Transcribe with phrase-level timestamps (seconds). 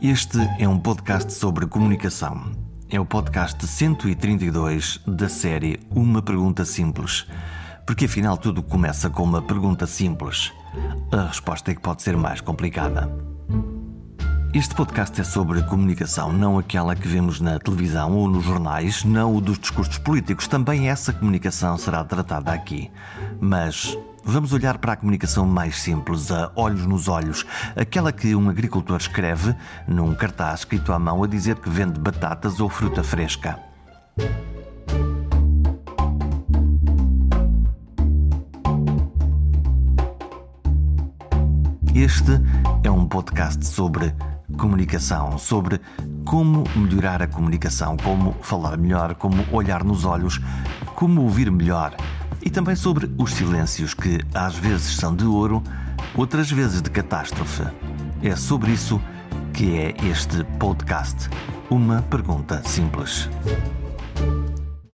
[0.00, 2.52] Este é um podcast sobre comunicação.
[2.90, 7.26] É o podcast 132 da série Uma Pergunta Simples.
[7.86, 10.52] Porque afinal tudo começa com uma pergunta simples.
[11.10, 13.35] A resposta é que pode ser mais complicada.
[14.54, 19.34] Este podcast é sobre comunicação, não aquela que vemos na televisão ou nos jornais, não
[19.34, 20.48] o dos discursos políticos.
[20.48, 22.90] Também essa comunicação será tratada aqui.
[23.40, 23.96] Mas
[24.28, 27.46] Vamos olhar para a comunicação mais simples, a olhos nos olhos,
[27.76, 29.54] aquela que um agricultor escreve
[29.86, 33.56] num cartaz escrito à mão a dizer que vende batatas ou fruta fresca.
[41.94, 42.32] Este
[42.82, 44.12] é um podcast sobre
[44.56, 45.80] comunicação, sobre
[46.24, 50.40] como melhorar a comunicação, como falar melhor, como olhar nos olhos,
[50.94, 51.94] como ouvir melhor
[52.46, 55.62] e também sobre os silêncios que às vezes são de ouro,
[56.14, 57.64] outras vezes de catástrofe.
[58.22, 59.00] É sobre isso
[59.52, 61.28] que é este podcast.
[61.68, 63.28] Uma pergunta simples.